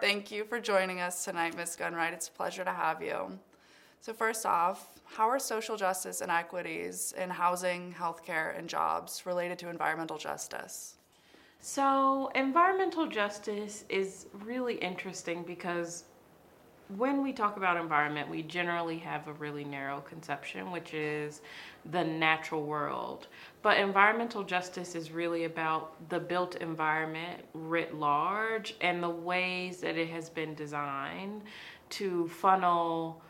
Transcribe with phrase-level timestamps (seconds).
[0.00, 1.76] Thank you for joining us tonight, Ms.
[1.76, 2.12] Gunn-Wright.
[2.12, 3.38] It's a pleasure to have you.
[4.00, 9.68] So, first off, how are social justice inequities in housing, healthcare, and jobs related to
[9.68, 10.96] environmental justice?
[11.60, 16.04] So, environmental justice is really interesting because
[16.88, 21.40] when we talk about environment, we generally have a really narrow conception, which is
[21.90, 23.26] the natural world.
[23.62, 29.96] But environmental justice is really about the built environment writ large and the ways that
[29.96, 31.42] it has been designed
[31.90, 33.20] to funnel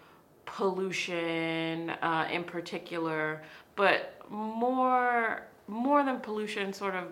[0.45, 3.43] pollution uh, in particular,
[3.75, 7.05] but more more than pollution, sort of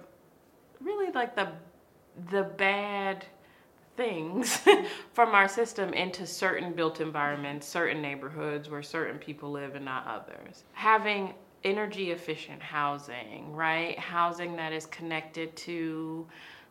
[0.80, 1.48] really like the
[2.30, 3.26] the bad
[3.96, 4.58] things
[5.12, 10.06] from our system into certain built environments, certain neighborhoods where certain people live and not
[10.06, 10.64] others.
[10.73, 13.98] Having energy efficient housing, right?
[13.98, 16.26] Housing that is connected to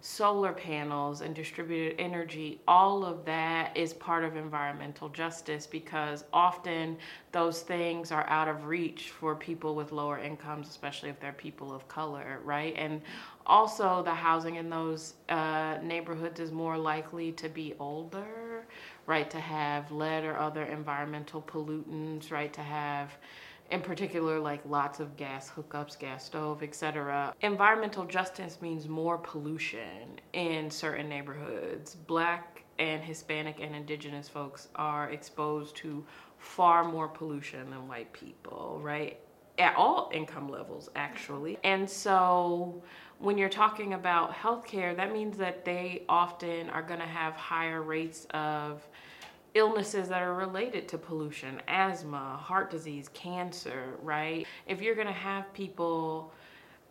[0.06, 6.98] solar panels and distributed energy, all of that is part of environmental justice because often
[7.32, 11.74] those things are out of reach for people with lower incomes, especially if they're people
[11.74, 12.74] of color, right?
[12.78, 13.02] And
[13.46, 18.66] also, the housing in those uh, neighborhoods is more likely to be older,
[19.08, 19.30] right?
[19.30, 22.52] To have lead or other environmental pollutants, right?
[22.52, 23.18] To have
[23.74, 30.20] in particular like lots of gas hookups gas stove etc environmental justice means more pollution
[30.34, 31.96] in certain neighborhoods.
[31.96, 36.06] Black and hispanic and indigenous folks are exposed to
[36.38, 39.20] far more pollution than white people right?
[39.58, 41.58] At all income levels actually.
[41.64, 42.84] And so
[43.18, 47.82] when you're talking about healthcare that means that they often are going to have higher
[47.82, 48.88] rates of
[49.56, 54.46] illnesses that are related to pollution, asthma, heart disease, cancer, right?
[54.68, 56.34] If you're going to have people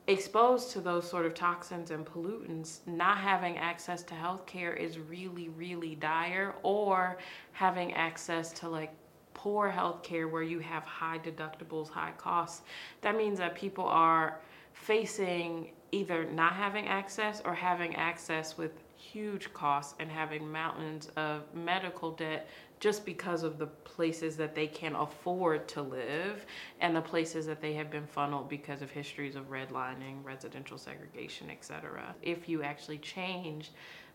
[0.06, 5.48] exposed to those sort of toxins and pollutants, not having access to healthcare is really,
[5.50, 7.18] really dire, or
[7.52, 8.92] having access to like
[9.34, 12.62] poor healthcare where you have high deductibles, high costs,
[13.00, 14.40] that means that people are
[14.72, 21.42] facing either not having access or having access with huge costs and having mountains of
[21.54, 22.48] medical debt
[22.80, 26.46] just because of the places that they can afford to live
[26.80, 31.50] and the places that they have been funneled because of histories of redlining, residential segregation,
[31.50, 32.14] etc.
[32.22, 33.70] If you actually change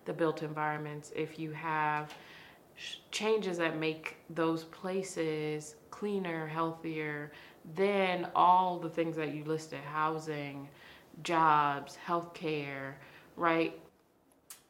[0.05, 2.13] the built environments, if you have
[3.11, 7.31] changes that make those places cleaner, healthier,
[7.75, 10.69] then all the things that you listed housing,
[11.23, 12.93] jobs, healthcare,
[13.35, 13.79] right?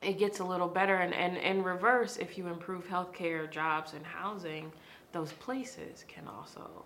[0.01, 0.95] it gets a little better.
[0.95, 4.71] And, and in reverse, if you improve healthcare, jobs, and housing,
[5.11, 6.85] those places can also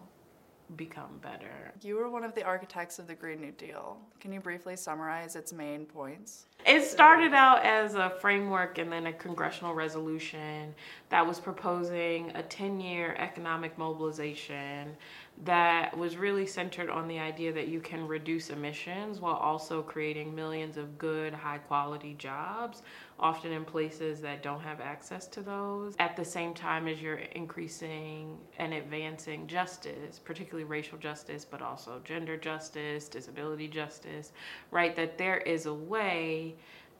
[0.77, 1.73] become better.
[1.81, 3.97] You were one of the architects of the Green New Deal.
[4.21, 6.45] Can you briefly summarize its main points?
[6.65, 10.73] It started out as a framework and then a congressional resolution
[11.09, 14.95] that was proposing a 10 year economic mobilization
[15.43, 20.35] that was really centered on the idea that you can reduce emissions while also creating
[20.35, 22.83] millions of good, high quality jobs,
[23.19, 27.21] often in places that don't have access to those, at the same time as you're
[27.33, 34.33] increasing and advancing justice, particularly racial justice, but also gender justice, disability justice,
[34.69, 34.95] right?
[34.95, 36.55] That there is a way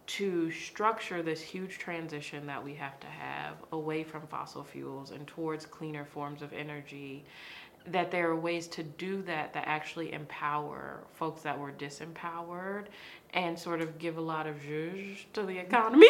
[0.07, 5.27] to structure this huge transition that we have to have away from fossil fuels and
[5.27, 7.23] towards cleaner forms of energy
[7.87, 12.85] that there are ways to do that that actually empower folks that were disempowered
[13.33, 16.07] and sort of give a lot of zhuzh to the economy.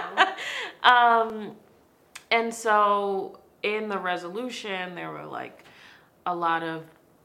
[0.82, 1.56] um,
[2.30, 5.64] and so in the resolution, there were like
[6.26, 6.84] a lot of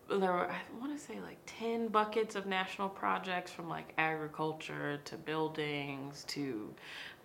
[0.10, 5.00] there were I want to say like 10 buckets of national projects from like agriculture
[5.06, 6.74] to buildings to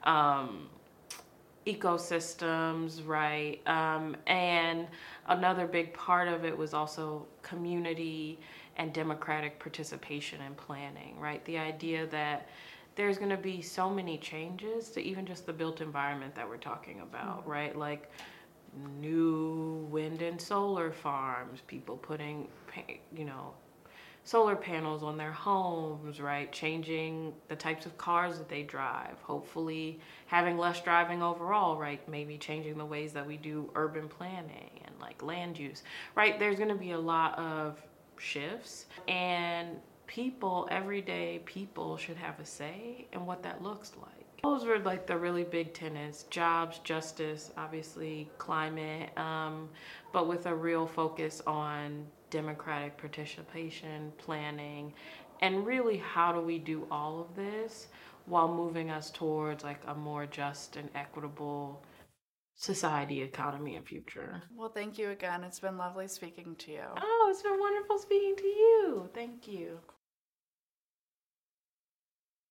[0.05, 0.69] um,
[1.67, 3.61] ecosystems, right?
[3.67, 4.87] Um, and
[5.27, 8.39] another big part of it was also community
[8.77, 11.45] and democratic participation and planning, right?
[11.45, 12.49] The idea that
[12.95, 16.57] there's going to be so many changes to even just the built environment that we're
[16.57, 17.51] talking about, mm-hmm.
[17.51, 17.77] right?
[17.77, 18.11] Like
[19.01, 22.49] new wind and solar farms, people putting,
[23.15, 23.53] you know,
[24.27, 26.51] solar panels on their homes, right?
[26.51, 32.07] Changing the types of cars that they drive, hopefully having less driving overall, right?
[32.09, 35.85] Maybe changing the ways that we do urban planning and like land use,
[36.17, 36.41] right?
[36.41, 37.81] There's to be a lot of
[38.19, 39.77] shifts and
[40.09, 45.07] people, everyday people should have a say in what that looks like Those were like
[45.07, 49.69] the really big tenets jobs, justice, obviously, climate, um,
[50.13, 54.93] but with a real focus on democratic participation, planning,
[55.41, 57.89] and really how do we do all of this
[58.27, 61.85] while moving us towards like a more just and equitable
[62.57, 64.43] society, economy, and future.
[64.57, 65.45] Well, thank you again.
[65.45, 66.85] It's been lovely speaking to you.
[66.97, 69.11] Oh, it's been wonderful speaking to you.
[69.15, 69.79] Thank you.